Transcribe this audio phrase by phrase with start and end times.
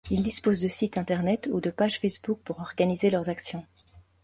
[0.09, 3.67] Ils disposent de sites internet ou de pages Facebook pour organiser leurs actions.